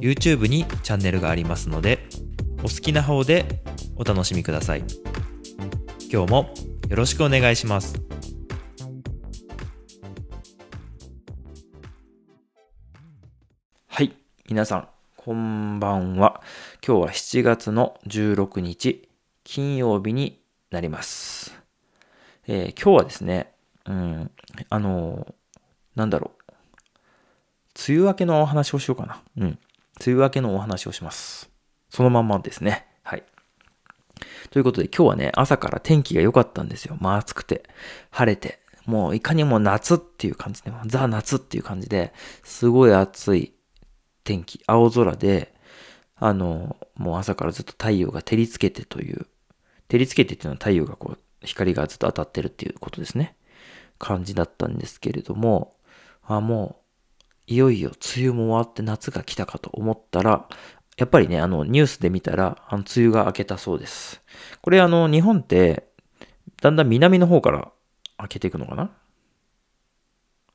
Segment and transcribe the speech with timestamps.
[0.00, 2.08] YouTube にチャンネルがありますので
[2.60, 3.62] お好きな方で
[3.96, 4.84] お楽しみください
[6.10, 6.54] 今日も
[6.88, 8.00] よろしくお願いします
[13.88, 14.14] はい、
[14.48, 16.40] 皆さん、こんばんは。
[16.86, 19.08] 今日は7月の16日、
[19.42, 20.40] 金曜日に
[20.70, 21.54] なります。
[22.46, 23.52] えー今日はですね、
[23.86, 24.30] うん、
[24.70, 25.34] あのー
[25.96, 26.52] なんだろう。
[27.88, 29.22] 梅雨明けのお話をしようかな。
[29.36, 29.58] うん。
[30.04, 31.50] 梅雨明けのお話をします。
[31.90, 32.86] そのまんまですね。
[33.02, 33.24] はい。
[34.50, 36.96] ということで今日はね、朝から天気が良かったんですよ。
[37.00, 37.64] まあ暑くて、
[38.10, 43.52] 晴れて、もういかにも夏っていう感じで、ザ夏っていう感じで、すごい暑い
[44.24, 45.54] 天気、青空で、
[46.16, 49.26] あの、もう朝からずっと太陽が照りつけてという、
[49.88, 53.36] 照りつけてっていうのは太陽がこう、光がずっと当たってるっていうことですね。
[53.98, 55.76] 感じだったんですけれども、
[56.24, 56.87] あ、もう、
[57.50, 60.46] いよいよ梅雨も終わって夏が来たかと思ったら、
[60.98, 64.20] やっぱりね、あの、ニュースで見たら、あの、梅雨が明けたそうです。
[64.60, 65.88] これあの、日本って、
[66.60, 67.70] だんだん南の方から
[68.20, 68.90] 明けていくのかな？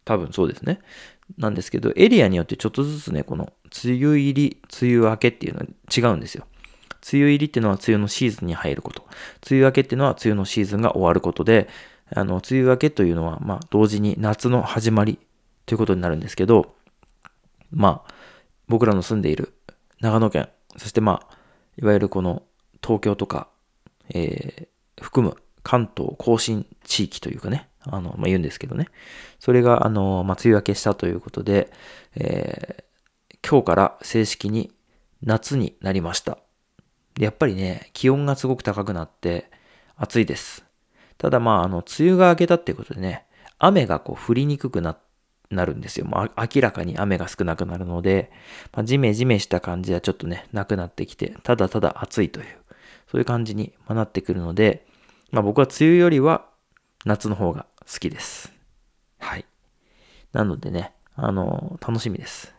[0.05, 0.81] 多分そうですね。
[1.37, 6.45] なんですけど、エリアによってちょっとずつね、この梅雨入り、梅雨明けっていうのは違うんですよ。
[7.11, 9.03] 梅雨入りっていうのは梅雨のシーズンに入ること。
[9.49, 11.69] 梅雨明けっていうのは梅雨のシーズンが終わることで、
[12.13, 15.17] あの、梅雨明けというのは、まあ、同時に夏の始まり
[15.65, 16.75] ということになるんですけど、
[17.73, 18.13] まあ、
[18.67, 19.53] 僕らの住んでいる
[19.99, 21.35] 長野県、そしてまあ、
[21.77, 22.43] いわゆるこの
[22.81, 23.47] 東京とか、
[24.09, 28.87] えー含む関東甲信地域というかね、あの、まあ、言うんですけどね。
[29.39, 31.71] それが、あの、まあ、梅雨明けしたということで、
[32.15, 32.83] えー
[33.45, 34.71] 今日から正式に
[35.21, 36.37] 夏になりました。
[37.19, 39.51] やっぱりね、気温がすごく高くなって
[39.97, 40.63] 暑いです。
[41.17, 43.25] ただまあ、あの、梅雨が明けたっていうことでね、
[43.59, 44.97] 雨がこう降りにくくなっ、
[45.49, 46.05] なるんですよ。
[46.05, 48.31] もう明らかに雨が少なくなるので、
[48.73, 52.45] まあ、ジメジメした感じはちょっとね、なくなってきて、ただただ暑いという、
[53.11, 54.85] そういう感じになってくるので、
[55.31, 56.45] まあ僕は梅雨よりは
[57.05, 58.51] 夏の方が好きです。
[59.19, 59.45] はい。
[60.31, 62.53] なのでね、あの、楽しみです。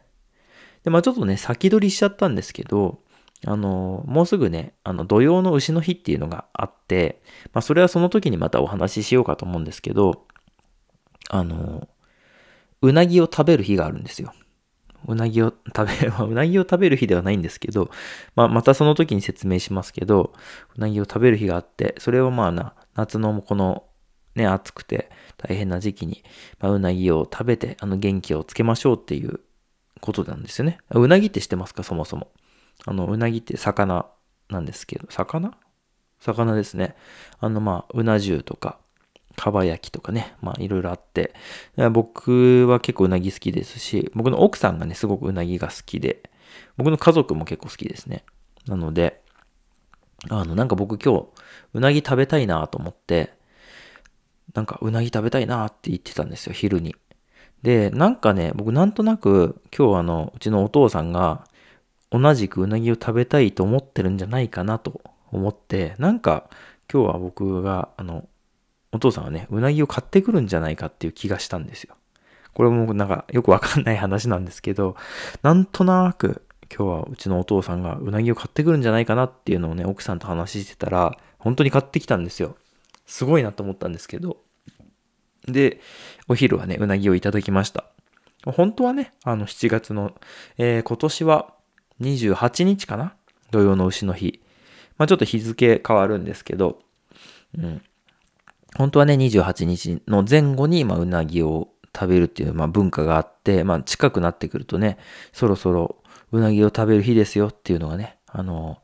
[0.84, 3.00] で、まあちょっとね、先取りしちゃったんですけど、
[3.46, 7.20] あの、もうすぐね、あの、土曜の牛の日っていうのがあって、
[7.52, 10.26] まあそれはその時にまたお話ししようかと思うんですけど、
[11.30, 11.88] あの、
[12.84, 14.32] うなぎを食べる日があるんですよ。
[15.06, 17.90] うなぎを食べ、まあ、うなぎを食べる日ではないんですけど、
[18.36, 20.32] まあ、またその時に説明しますけど、
[20.76, 23.84] うなぎを食べる日があって、それをまあな、夏のこの、
[24.34, 26.24] ね、暑くて大変な時期に、
[26.58, 29.40] まあ、うなぎを食べて、あの、元気をつけましょうっていう
[30.00, 30.78] ことなんですよね。
[30.90, 31.82] うなぎって知ってますか？
[31.82, 32.32] そもそも。
[32.86, 34.06] あの、うなぎって魚
[34.48, 35.52] なんですけど、魚？
[36.18, 36.96] 魚ですね。
[37.40, 38.78] あの、まあ、うな重とか、
[39.36, 41.34] かば焼きとかね、まあいろいろあって、
[41.92, 46.30] 僕は結構うなぎ好きですし、僕の奥さんがね、すごくうなぎが好きで、
[46.76, 48.24] 僕の家族も結構好きですね。
[48.66, 49.22] なので、
[50.30, 51.26] あの、なんか僕今日、
[51.74, 53.34] うなぎ食べたいなと思って、
[54.54, 56.94] なんかうなぎ食べたいなって言ってたんですよ、昼に。
[57.62, 61.44] で、なんかね、僕なんとなく、今日あの、うちのお父さんが、
[62.10, 65.00] 同じくうなぎを食べたいと思ってるんじゃないかなと
[65.32, 66.48] 思って、なんか
[66.92, 68.28] 今日は僕が、あの、
[68.94, 71.96] お父さんはね、うなぎを買ってくるんじゃないかっていう気がしたんですよ。
[72.54, 74.96] これもなんかよくわかんない話なんですけど、
[75.42, 76.42] なんとなく
[76.74, 82.56] 今日はうちのお父さんがうなぎを買ってくるんじゃないかなっていうのをね、奥さんと話してたら、本当に買ってきたんですよ。
[83.04, 84.38] すごいなと思ったんですけど。
[85.46, 85.80] で、
[86.28, 87.84] お昼はね、うなぎをいただきました。
[88.46, 90.14] 本当はね、あの7月の、
[90.56, 91.52] えー今年は
[92.00, 93.14] 28日かな？
[93.50, 94.40] 土曜の牛の日。
[94.96, 96.78] まあちょっと日付変わるんですけど、
[97.58, 97.82] うん。
[98.76, 104.98] 本当はね、28日の前後に、まあ、うなぎを食べるっていう、まあ、文化があって、まあ、近くなってくるとね、
[105.32, 105.96] そろそろ
[106.32, 108.78] うなぎを食べる日ですよっていうのがね、あの、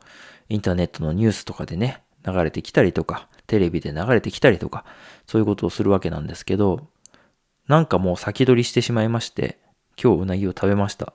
[0.48, 4.84] インターネットのニュースとかでね、流れてきたりとか、テレビで流れてきたりとか、
[5.26, 6.88] そういうことをするわけなんですけど、
[7.66, 9.58] なんかもう先取りしてしまいまして、
[10.00, 11.12] 今日うなぎを食べました。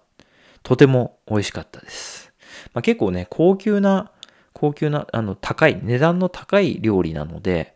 [0.64, 2.34] とても美味しかったです。
[2.74, 4.12] まあ、結構ね、高級な、
[4.54, 7.75] 高級な、あの、高い、値段の高い料理なので、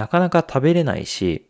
[0.00, 1.46] なかなか食べれないし、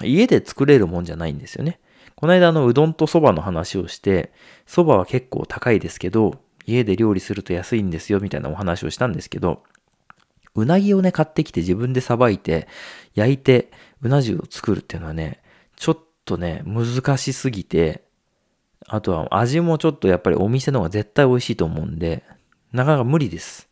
[0.00, 1.80] 家で作れるもんじゃないんですよね。
[2.14, 4.32] この間あのうどんと蕎麦の話をして、
[4.64, 9.64] 蕎麦は結構高いですけど、家で料理すると安いんですよ、みたいなお話をしたんですけど、
[10.54, 12.68] うなぎをね、買ってきて自分でさばいて、
[13.14, 13.72] 焼いて、
[14.02, 15.42] うな重を作るっていうのはね、
[15.74, 18.04] ちょっとね、難しすぎて、
[18.86, 22.22] あとは味もちょっとやっぱりお店の方が絶対美味しいと思うんで、
[22.72, 23.68] なかなか無理です。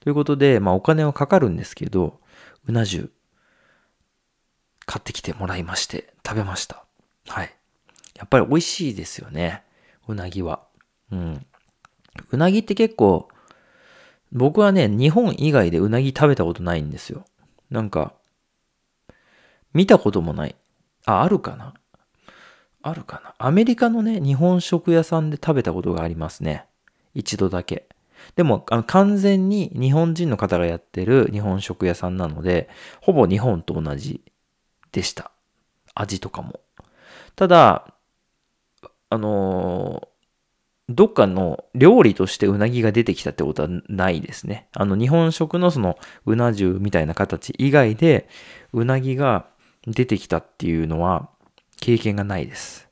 [0.00, 2.20] ということで、まあお金はかかるんですけど、
[2.66, 3.08] うな重、
[4.92, 6.84] 買ってきてもらいまして、食べました。
[7.26, 7.54] はい。
[8.14, 9.62] やっぱり美味しいですよね。
[10.06, 10.64] うなぎは。
[11.10, 11.46] うん。
[12.30, 13.30] うなぎって結構、
[14.32, 17.24] 僕はね、日本以外でうなぎ食べたことないんですよ。
[17.70, 18.12] なんか、
[19.72, 20.56] 見たこともない。
[21.06, 21.72] あ、あるかな？
[22.82, 23.34] あるかな？
[23.38, 26.66] アメリカのね、日本食屋さんで食べたことがありますね。
[27.14, 27.88] 一度だけ。
[28.36, 32.68] でも、あの完全に日本人の方がやってる日本食屋さんなので、
[33.00, 34.20] ほぼ日本と同じ
[34.92, 35.30] でした。
[35.94, 36.60] 味とかも。
[37.36, 37.92] ただ、
[39.10, 44.68] あのー、どっかの料理としてうなぎが出てきたってことはないですね。
[44.72, 48.28] あの、日本食のそのうな重みたいな形以外で、
[48.72, 49.46] うなぎが
[49.86, 51.28] 出てきたっていうのは
[51.80, 52.88] 経験がないです。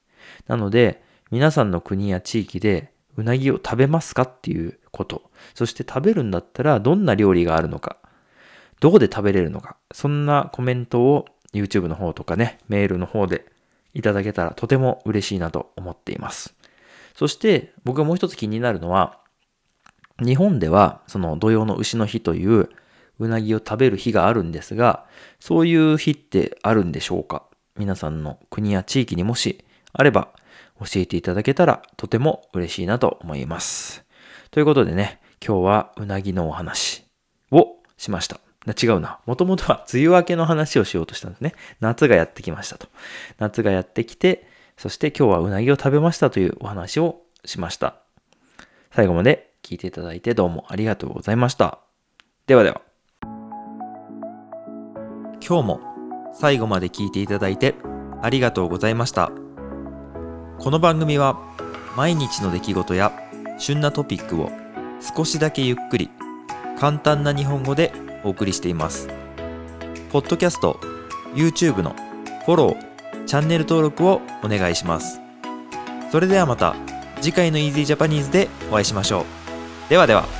[0.46, 5.30] なので、皆さんの国や地域でうなぎを食べますかっていうこと。
[5.54, 7.98] そして食べるんだったらどんな料理があるのか。
[8.80, 9.76] どこで食べれるのか。
[9.92, 13.46] そんなコメントを YouTube の方とかね、メールの方で
[13.94, 16.54] いただけたらとても嬉しいなと思っています。
[17.14, 19.18] そして僕がもう一つ気になるのは、
[20.18, 22.68] 日本ではその土曜の牛の日という
[23.18, 25.06] うなぎを食べる日があるんですが、
[25.40, 27.44] そういう日ってあるんでしょうか？
[27.76, 30.28] 皆さんの国や地域にもしあれば
[30.78, 34.04] 教えていただけたらとても嬉しいなと思います。
[34.50, 37.04] ということでね、今日はうなぎのお話
[37.50, 38.40] をしました。
[38.66, 39.18] 違うな。
[39.26, 41.54] もともとは梅雨明けの話をしようとしたんですね。
[41.80, 42.88] 夏がやってきましたと。
[43.38, 44.46] 夏がやってきて、
[44.76, 47.96] そして今日はうなぎを食べましたというお話をしました。
[48.92, 51.78] 最後まで聞いていただいてどうもありがとうございました。
[52.46, 52.82] ではでは。
[55.46, 55.80] 今日も
[56.34, 57.74] 最後まで聞いていただいて
[58.22, 59.32] ありがとうございました。
[60.58, 61.40] この番組は
[61.96, 63.12] 毎日の出来事や
[63.58, 64.50] 旬なトピックを
[65.00, 66.10] 少しだけゆっくり
[66.78, 67.92] 簡単な日本語で
[68.24, 69.08] お送りしています。
[70.10, 70.80] ポッドキャスト、
[71.34, 71.94] YouTube の
[72.44, 75.20] フォロー、チャンネル登録をお願いします。
[76.10, 76.74] それではまた
[77.20, 79.24] 次回の Easy Japanese でお会いしましょう。
[79.90, 80.39] ではでは。